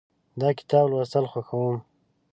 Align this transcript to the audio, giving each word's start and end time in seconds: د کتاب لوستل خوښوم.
د 0.39 0.41
کتاب 0.57 0.85
لوستل 0.91 1.25
خوښوم. 1.31 1.77